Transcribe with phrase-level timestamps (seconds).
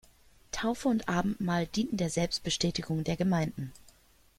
[0.51, 3.71] Taufe und Abendmahl dienten der Selbstbestätigung der Gemeinden.